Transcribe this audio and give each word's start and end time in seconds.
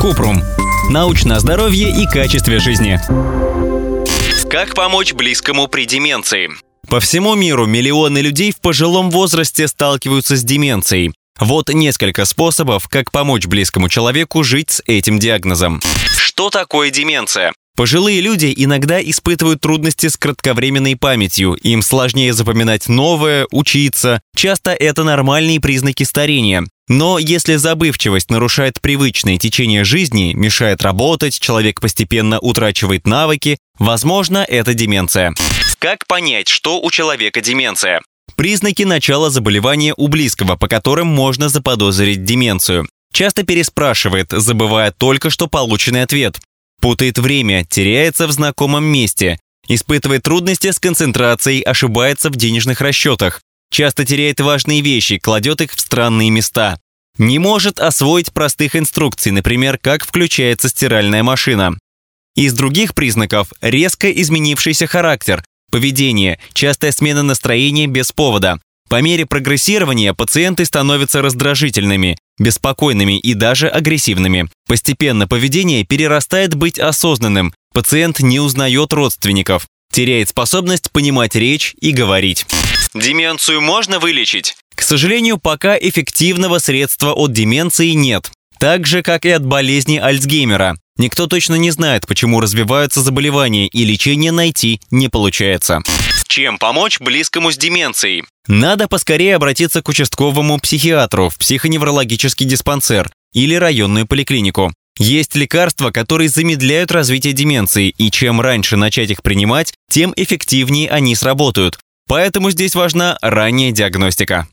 Купрум. 0.00 0.42
Научное 0.90 1.38
здоровье 1.38 1.90
и 1.90 2.06
качестве 2.06 2.58
жизни. 2.58 3.00
Как 4.48 4.74
помочь 4.74 5.12
близкому 5.12 5.66
при 5.68 5.84
деменции? 5.84 6.50
По 6.88 7.00
всему 7.00 7.34
миру 7.34 7.66
миллионы 7.66 8.18
людей 8.18 8.52
в 8.52 8.60
пожилом 8.60 9.10
возрасте 9.10 9.66
сталкиваются 9.66 10.36
с 10.36 10.44
деменцией. 10.44 11.12
Вот 11.38 11.68
несколько 11.68 12.24
способов, 12.24 12.88
как 12.88 13.10
помочь 13.10 13.46
близкому 13.46 13.88
человеку 13.88 14.44
жить 14.44 14.70
с 14.70 14.82
этим 14.86 15.18
диагнозом. 15.18 15.82
Что 16.16 16.50
такое 16.50 16.90
деменция? 16.90 17.52
Пожилые 17.76 18.22
люди 18.22 18.54
иногда 18.56 19.02
испытывают 19.02 19.60
трудности 19.60 20.06
с 20.08 20.16
кратковременной 20.16 20.96
памятью, 20.96 21.52
им 21.54 21.82
сложнее 21.82 22.32
запоминать 22.32 22.88
новое, 22.88 23.46
учиться. 23.50 24.22
Часто 24.34 24.70
это 24.70 25.04
нормальные 25.04 25.60
признаки 25.60 26.04
старения. 26.04 26.64
Но 26.88 27.18
если 27.18 27.56
забывчивость 27.56 28.30
нарушает 28.30 28.80
привычное 28.80 29.38
течение 29.38 29.82
жизни, 29.82 30.32
мешает 30.34 30.82
работать, 30.82 31.38
человек 31.40 31.80
постепенно 31.80 32.38
утрачивает 32.38 33.06
навыки, 33.06 33.58
возможно, 33.78 34.38
это 34.38 34.72
деменция. 34.72 35.34
Как 35.80 36.06
понять, 36.06 36.48
что 36.48 36.80
у 36.80 36.90
человека 36.90 37.40
деменция? 37.40 38.02
Признаки 38.36 38.84
начала 38.84 39.30
заболевания 39.30 39.94
у 39.96 40.08
близкого, 40.08 40.56
по 40.56 40.68
которым 40.68 41.08
можно 41.08 41.48
заподозрить 41.48 42.24
деменцию. 42.24 42.88
Часто 43.12 43.44
переспрашивает, 43.44 44.28
забывая 44.30 44.92
только 44.92 45.30
что 45.30 45.48
полученный 45.48 46.02
ответ. 46.02 46.38
Путает 46.80 47.18
время, 47.18 47.64
теряется 47.64 48.26
в 48.26 48.32
знакомом 48.32 48.84
месте. 48.84 49.40
Испытывает 49.68 50.22
трудности 50.22 50.70
с 50.70 50.78
концентрацией, 50.78 51.62
ошибается 51.62 52.30
в 52.30 52.36
денежных 52.36 52.80
расчетах. 52.80 53.40
Часто 53.70 54.04
теряет 54.04 54.40
важные 54.40 54.80
вещи, 54.80 55.18
кладет 55.18 55.60
их 55.60 55.72
в 55.72 55.80
странные 55.80 56.30
места. 56.30 56.78
Не 57.18 57.38
может 57.38 57.78
освоить 57.78 58.32
простых 58.32 58.76
инструкций, 58.76 59.32
например, 59.32 59.78
как 59.78 60.04
включается 60.04 60.68
стиральная 60.68 61.22
машина. 61.22 61.78
Из 62.34 62.52
других 62.52 62.94
признаков– 62.94 63.52
резко 63.62 64.10
изменившийся 64.10 64.86
характер, 64.86 65.42
поведение, 65.70 66.38
частая 66.52 66.92
смена 66.92 67.22
настроения 67.22 67.86
без 67.86 68.12
повода. 68.12 68.60
По 68.88 69.00
мере 69.00 69.26
прогрессирования 69.26 70.12
пациенты 70.12 70.64
становятся 70.64 71.22
раздражительными, 71.22 72.18
беспокойными 72.38 73.18
и 73.18 73.34
даже 73.34 73.68
агрессивными. 73.68 74.48
Постепенно 74.68 75.26
поведение 75.26 75.84
перерастает 75.84 76.54
быть 76.54 76.78
осознанным, 76.78 77.52
пациент 77.72 78.20
не 78.20 78.38
узнает 78.38 78.92
родственников, 78.92 79.66
теряет 79.92 80.28
способность 80.28 80.90
понимать 80.90 81.34
речь 81.34 81.74
и 81.80 81.92
говорить. 81.92 82.46
Деменцию 82.94 83.60
можно 83.60 83.98
вылечить? 83.98 84.56
К 84.74 84.82
сожалению, 84.82 85.38
пока 85.38 85.76
эффективного 85.76 86.58
средства 86.58 87.12
от 87.12 87.32
деменции 87.32 87.90
нет. 87.90 88.30
Так 88.58 88.86
же, 88.86 89.02
как 89.02 89.24
и 89.24 89.30
от 89.30 89.44
болезни 89.44 89.98
Альцгеймера. 89.98 90.76
Никто 90.98 91.26
точно 91.26 91.56
не 91.56 91.70
знает, 91.70 92.06
почему 92.06 92.40
развиваются 92.40 93.02
заболевания, 93.02 93.66
и 93.66 93.84
лечение 93.84 94.32
найти 94.32 94.80
не 94.90 95.08
получается. 95.08 95.82
Чем 96.26 96.58
помочь 96.58 97.00
близкому 97.00 97.52
с 97.52 97.58
деменцией? 97.58 98.24
Надо 98.48 98.88
поскорее 98.88 99.36
обратиться 99.36 99.82
к 99.82 99.88
участковому 99.88 100.58
психиатру 100.58 101.28
в 101.28 101.36
психоневрологический 101.36 102.46
диспансер 102.46 103.10
или 103.32 103.54
районную 103.54 104.06
поликлинику. 104.06 104.72
Есть 104.98 105.34
лекарства, 105.34 105.90
которые 105.90 106.28
замедляют 106.28 106.90
развитие 106.90 107.32
деменции, 107.32 107.90
и 107.90 108.10
чем 108.10 108.40
раньше 108.40 108.76
начать 108.76 109.10
их 109.10 109.22
принимать, 109.22 109.74
тем 109.90 110.12
эффективнее 110.16 110.88
они 110.90 111.14
сработают. 111.14 111.78
Поэтому 112.08 112.50
здесь 112.50 112.74
важна 112.74 113.18
ранняя 113.20 113.72
диагностика. 113.72 114.46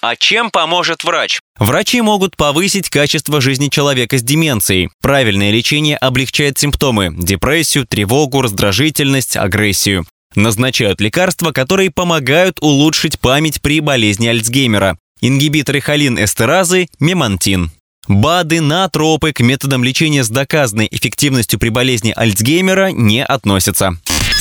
А 0.00 0.14
чем 0.14 0.50
поможет 0.50 1.02
врач? 1.02 1.40
Врачи 1.58 2.00
могут 2.00 2.36
повысить 2.36 2.88
качество 2.88 3.40
жизни 3.40 3.68
человека 3.68 4.16
с 4.18 4.22
деменцией. 4.22 4.90
Правильное 5.02 5.50
лечение 5.50 5.96
облегчает 5.96 6.56
симптомы– 6.58 7.12
депрессию, 7.18 7.84
тревогу, 7.84 8.42
раздражительность, 8.42 9.36
агрессию. 9.36 10.06
Назначают 10.36 11.00
лекарства, 11.00 11.50
которые 11.50 11.90
помогают 11.90 12.58
улучшить 12.60 13.18
память 13.18 13.60
при 13.60 13.80
болезни 13.80 14.28
Альцгеймера. 14.28 14.98
Ингибиторы 15.20 15.80
холин-эстеразы, 15.80 16.86
мемантин. 17.00 17.72
БАДы, 18.08 18.60
натропы 18.60 19.32
к 19.32 19.40
методам 19.40 19.84
лечения 19.84 20.24
с 20.24 20.30
доказанной 20.30 20.88
эффективностью 20.90 21.58
при 21.58 21.68
болезни 21.68 22.12
Альцгеймера 22.16 22.90
не 22.90 23.24
относятся. 23.24 23.98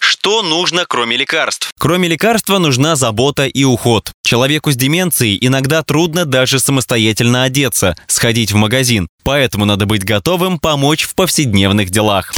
Что 0.00 0.42
нужно, 0.42 0.86
кроме 0.86 1.16
лекарств? 1.16 1.70
Кроме 1.78 2.08
лекарства 2.08 2.58
нужна 2.58 2.96
забота 2.96 3.46
и 3.46 3.64
уход. 3.64 4.12
Человеку 4.22 4.70
с 4.70 4.76
деменцией 4.76 5.38
иногда 5.40 5.82
трудно 5.82 6.24
даже 6.24 6.58
самостоятельно 6.58 7.44
одеться, 7.44 7.96
сходить 8.06 8.52
в 8.52 8.56
магазин, 8.56 9.08
поэтому 9.24 9.64
надо 9.64 9.86
быть 9.86 10.04
готовым 10.04 10.58
помочь 10.58 11.04
в 11.04 11.14
повседневных 11.14 11.90
делах. 11.90 12.32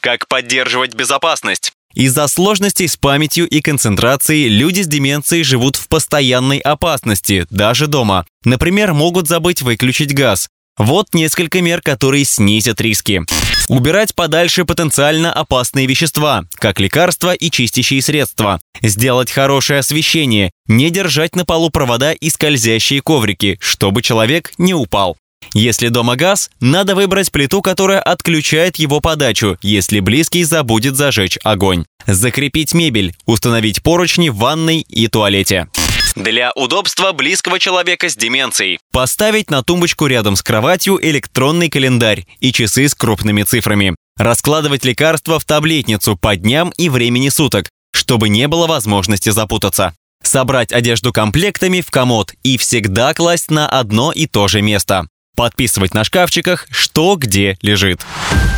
Как 0.00 0.26
поддерживать 0.28 0.94
безопасность? 0.94 1.72
Из-за 1.94 2.28
сложностей 2.28 2.86
с 2.86 2.96
памятью 2.96 3.48
и 3.48 3.60
концентрацией 3.60 4.48
люди 4.48 4.82
с 4.82 4.86
деменцией 4.86 5.42
живут 5.42 5.76
в 5.76 5.88
постоянной 5.88 6.58
опасности, 6.58 7.46
даже 7.50 7.86
дома. 7.86 8.26
Например, 8.44 8.92
могут 8.94 9.26
забыть 9.26 9.62
выключить 9.62 10.14
газ. 10.14 10.48
Вот 10.78 11.08
несколько 11.12 11.60
мер, 11.60 11.82
которые 11.82 12.24
снизят 12.24 12.80
риски. 12.80 13.22
Убирать 13.68 14.14
подальше 14.14 14.64
потенциально 14.64 15.32
опасные 15.32 15.86
вещества, 15.86 16.44
как 16.54 16.80
лекарства 16.80 17.34
и 17.34 17.50
чистящие 17.50 18.00
средства. 18.00 18.60
Сделать 18.80 19.30
хорошее 19.30 19.80
освещение, 19.80 20.52
не 20.68 20.90
держать 20.90 21.34
на 21.34 21.44
полу 21.44 21.70
провода 21.70 22.12
и 22.12 22.30
скользящие 22.30 23.02
коврики, 23.02 23.58
чтобы 23.60 24.02
человек 24.02 24.52
не 24.56 24.72
упал. 24.72 25.16
Если 25.54 25.88
дома 25.88 26.16
газ, 26.16 26.50
надо 26.60 26.94
выбрать 26.94 27.32
плиту, 27.32 27.62
которая 27.62 28.00
отключает 28.00 28.76
его 28.76 29.00
подачу, 29.00 29.56
если 29.62 30.00
близкий 30.00 30.44
забудет 30.44 30.96
зажечь 30.96 31.38
огонь. 31.42 31.84
Закрепить 32.06 32.74
мебель, 32.74 33.14
установить 33.26 33.82
поручни 33.82 34.28
в 34.28 34.36
ванной 34.36 34.80
и 34.80 35.08
туалете. 35.08 35.68
Для 36.14 36.52
удобства 36.54 37.12
близкого 37.12 37.58
человека 37.58 38.08
с 38.08 38.16
деменцией. 38.16 38.78
Поставить 38.92 39.50
на 39.50 39.62
тумбочку 39.62 40.06
рядом 40.06 40.36
с 40.36 40.42
кроватью 40.42 40.98
электронный 41.00 41.68
календарь 41.68 42.26
и 42.40 42.52
часы 42.52 42.88
с 42.88 42.94
крупными 42.94 43.42
цифрами. 43.42 43.94
Раскладывать 44.16 44.84
лекарства 44.84 45.38
в 45.38 45.44
таблетницу 45.44 46.16
по 46.16 46.34
дням 46.36 46.72
и 46.76 46.88
времени 46.88 47.28
суток, 47.28 47.68
чтобы 47.92 48.28
не 48.28 48.48
было 48.48 48.66
возможности 48.66 49.30
запутаться. 49.30 49.94
Собрать 50.22 50.72
одежду 50.72 51.12
комплектами 51.12 51.80
в 51.80 51.90
комод 51.90 52.34
и 52.42 52.58
всегда 52.58 53.14
класть 53.14 53.50
на 53.50 53.68
одно 53.68 54.12
и 54.12 54.26
то 54.26 54.48
же 54.48 54.62
место. 54.62 55.06
Подписывать 55.38 55.94
на 55.94 56.02
шкафчиках, 56.02 56.66
что 56.68 57.14
где 57.14 57.56
лежит. 57.62 58.00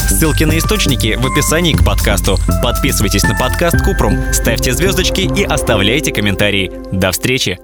Ссылки 0.08 0.44
на 0.44 0.56
источники 0.56 1.18
в 1.20 1.26
описании 1.26 1.74
к 1.74 1.84
подкасту. 1.84 2.38
Подписывайтесь 2.62 3.22
на 3.22 3.34
подкаст 3.34 3.84
Купрум, 3.84 4.32
ставьте 4.32 4.72
звездочки 4.72 5.20
и 5.20 5.44
оставляйте 5.44 6.10
комментарии. 6.10 6.72
До 6.90 7.12
встречи! 7.12 7.58